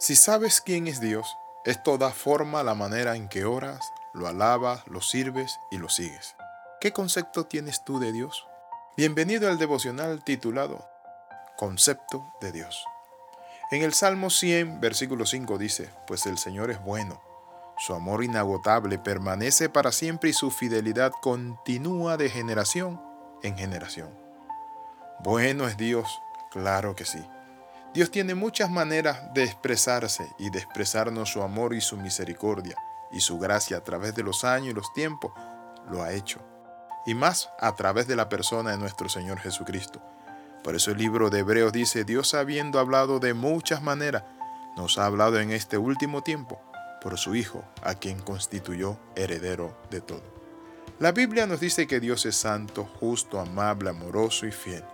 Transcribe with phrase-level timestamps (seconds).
[0.00, 4.28] Si sabes quién es Dios, esto da forma a la manera en que oras, lo
[4.28, 6.36] alabas, lo sirves y lo sigues.
[6.80, 8.46] ¿Qué concepto tienes tú de Dios?
[8.96, 10.88] Bienvenido al devocional titulado
[11.58, 12.82] Concepto de Dios.
[13.70, 17.20] En el Salmo 100, versículo 5 dice, Pues el Señor es bueno,
[17.76, 23.02] su amor inagotable permanece para siempre y su fidelidad continúa de generación
[23.42, 24.18] en generación.
[25.22, 26.08] Bueno es Dios,
[26.50, 27.22] claro que sí.
[27.92, 32.76] Dios tiene muchas maneras de expresarse y de expresarnos su amor y su misericordia
[33.10, 35.32] y su gracia a través de los años y los tiempos.
[35.90, 36.40] Lo ha hecho
[37.06, 40.00] y más a través de la persona de nuestro Señor Jesucristo.
[40.62, 44.24] Por eso el libro de Hebreos dice, Dios habiendo hablado de muchas maneras,
[44.76, 46.60] nos ha hablado en este último tiempo
[47.00, 50.22] por su Hijo, a quien constituyó heredero de todo.
[50.98, 54.84] La Biblia nos dice que Dios es santo, justo, amable, amoroso y fiel.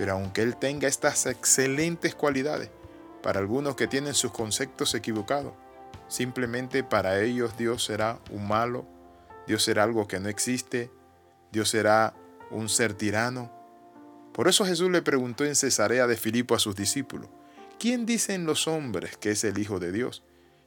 [0.00, 2.70] Pero aunque Él tenga estas excelentes cualidades,
[3.22, 5.52] para algunos que tienen sus conceptos equivocados,
[6.08, 8.86] simplemente para ellos Dios será un malo,
[9.46, 10.90] Dios será algo que no existe,
[11.52, 12.14] Dios será
[12.50, 13.52] un ser tirano.
[14.32, 17.28] Por eso Jesús le preguntó en Cesarea de Filipo a sus discípulos,
[17.78, 20.22] ¿quién dicen los hombres que es el Hijo de Dios?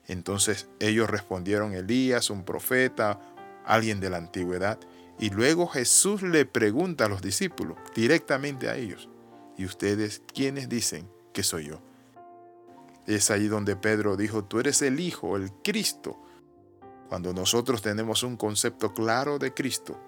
[0.06, 3.20] Entonces ellos respondieron Elías, un profeta,
[3.66, 4.78] alguien de la antigüedad.
[5.18, 9.10] Y luego Jesús le pregunta a los discípulos, directamente a ellos,
[9.58, 11.82] ¿y ustedes quiénes dicen que soy yo?
[13.06, 16.20] Es ahí donde Pedro dijo, tú eres el Hijo, el Cristo.
[17.10, 20.00] Cuando nosotros tenemos un concepto claro de Cristo,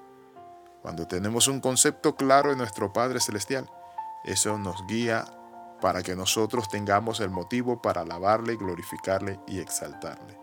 [0.81, 3.69] cuando tenemos un concepto claro de nuestro Padre Celestial,
[4.23, 5.25] eso nos guía
[5.81, 10.37] para que nosotros tengamos el motivo para alabarle, glorificarle y exaltarle.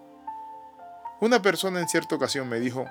[1.21, 2.85] Una persona en cierta ocasión me dijo,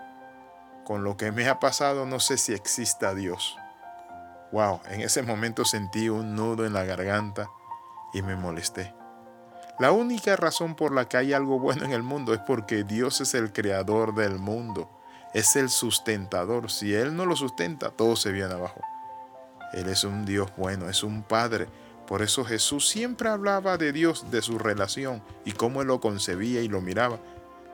[0.86, 3.58] con lo que me ha pasado no sé si exista Dios.
[4.52, 7.50] Wow, en ese momento sentí un nudo en la garganta
[8.14, 8.94] y me molesté.
[9.80, 13.22] La única razón por la que hay algo bueno en el mundo es porque Dios
[13.22, 14.90] es el creador del mundo
[15.34, 16.70] es el sustentador.
[16.70, 18.82] Si Él no lo sustenta, todo se viene abajo.
[19.74, 21.68] Él es un Dios bueno, es un Padre.
[22.08, 26.62] Por eso Jesús siempre hablaba de Dios, de su relación y cómo Él lo concebía
[26.62, 27.20] y lo miraba.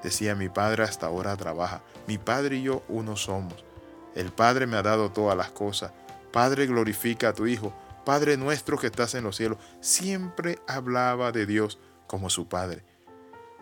[0.04, 1.82] Decía, mi Padre hasta ahora trabaja.
[2.06, 3.66] Mi Padre y yo uno somos.
[4.14, 5.92] El Padre me ha dado todas las cosas.
[6.38, 7.74] Padre, glorifica a tu Hijo.
[8.06, 9.58] Padre nuestro que estás en los cielos.
[9.82, 12.84] Siempre hablaba de Dios como su Padre.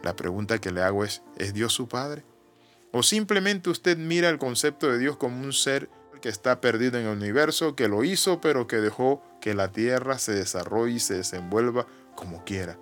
[0.03, 2.25] La pregunta que le hago es, ¿es Dios su Padre?
[2.91, 5.89] ¿O simplemente usted mira el concepto de Dios como un ser
[6.21, 10.19] que está perdido en el universo, que lo hizo, pero que dejó que la tierra
[10.19, 12.77] se desarrolle y se desenvuelva como quiera?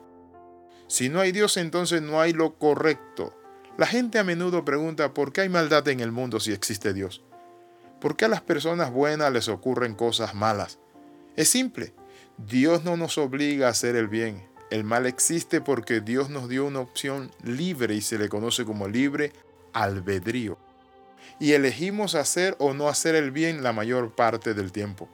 [0.88, 3.40] Si no hay Dios, entonces no hay lo correcto.
[3.78, 7.22] La gente a menudo pregunta por qué hay maldad en el mundo si existe Dios.
[8.04, 10.78] ¿Por qué a las personas buenas les ocurren cosas malas?
[11.38, 11.94] Es simple.
[12.38, 14.46] Dios no nos obliga a hacer el bien.
[14.72, 18.90] El mal existe porque Dios nos dio una opción libre y se le conoce como
[18.90, 19.32] libre
[19.72, 20.58] albedrío.
[21.40, 25.08] Y elegimos hacer o no hacer el bien la mayor parte del tiempo.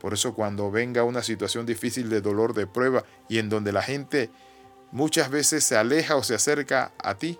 [0.00, 3.82] Por eso cuando venga una situación difícil de dolor, de prueba, y en donde la
[3.82, 4.30] gente
[4.92, 7.38] muchas veces se aleja o se acerca a ti,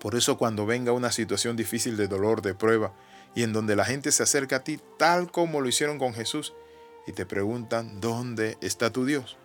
[0.00, 2.92] por eso cuando venga una situación difícil de dolor, de prueba,
[3.34, 6.54] y en donde la gente se acerca a ti tal como lo hicieron con Jesús,
[7.06, 9.36] y te preguntan, ¿dónde está tu Dios?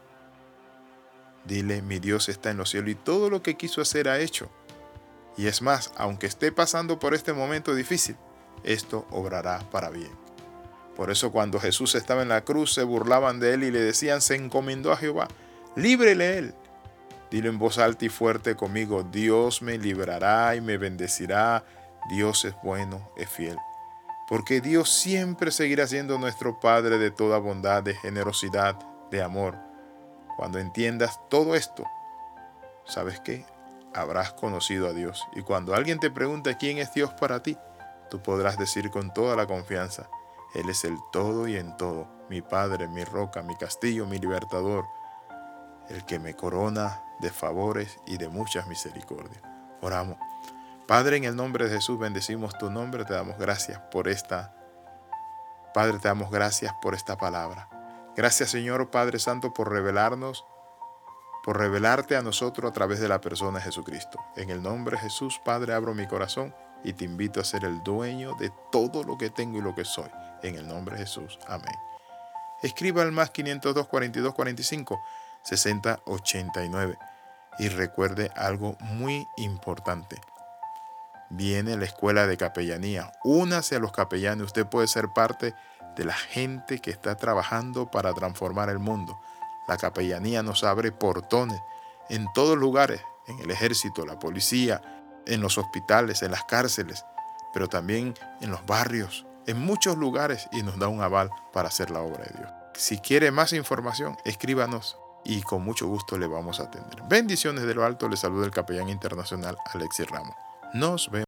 [1.45, 4.49] Dile, mi Dios está en los cielos y todo lo que quiso hacer ha hecho.
[5.37, 8.15] Y es más, aunque esté pasando por este momento difícil,
[8.63, 10.11] esto obrará para bien.
[10.95, 14.21] Por eso cuando Jesús estaba en la cruz se burlaban de él y le decían,
[14.21, 15.27] se encomendó a Jehová,
[15.75, 16.55] líbrele él.
[17.33, 21.65] Dile en voz alta y fuerte conmigo, Dios me librará y me bendecirá,
[22.09, 23.57] Dios es bueno, es fiel.
[24.29, 28.79] Porque Dios siempre seguirá siendo nuestro Padre de toda bondad, de generosidad,
[29.11, 29.73] de amor
[30.35, 31.83] cuando entiendas todo esto,
[32.85, 33.45] ¿sabes qué?
[33.93, 35.27] Habrás conocido a Dios.
[35.35, 37.57] Y cuando alguien te pregunte quién es Dios para ti,
[38.09, 40.09] tú podrás decir con toda la confianza,
[40.55, 44.85] Él es el todo y en todo, mi Padre, mi roca, mi castillo, mi libertador,
[45.89, 49.41] el que me corona de favores y de muchas misericordias.
[49.81, 50.17] Oramos.
[50.87, 54.53] Padre, en el nombre de Jesús bendecimos tu nombre, te damos gracias por esta.
[55.73, 57.69] Padre, te damos gracias por esta palabra.
[58.15, 60.45] Gracias Señor Padre Santo por revelarnos,
[61.43, 64.19] por revelarte a nosotros a través de la persona de Jesucristo.
[64.35, 66.53] En el nombre de Jesús, Padre, abro mi corazón
[66.83, 69.85] y te invito a ser el dueño de todo lo que tengo y lo que
[69.85, 70.09] soy.
[70.43, 71.39] En el nombre de Jesús.
[71.47, 71.75] Amén.
[72.61, 75.01] Escriba al más 502 42 45
[75.43, 76.97] 60 89
[77.59, 80.19] y recuerde algo muy importante.
[81.29, 83.11] Viene la escuela de capellanía.
[83.23, 84.45] Únase a los capellanes.
[84.45, 85.53] Usted puede ser parte
[85.95, 89.19] de la gente que está trabajando para transformar el mundo.
[89.67, 91.59] La capellanía nos abre portones
[92.09, 94.81] en todos lugares, en el ejército, la policía,
[95.25, 97.05] en los hospitales, en las cárceles,
[97.53, 101.91] pero también en los barrios, en muchos lugares y nos da un aval para hacer
[101.91, 102.51] la obra de Dios.
[102.75, 107.03] Si quiere más información, escríbanos y con mucho gusto le vamos a atender.
[107.07, 110.35] Bendiciones de lo alto, le saluda el capellán internacional Alexis Ramos.
[110.73, 111.21] Nos vemos.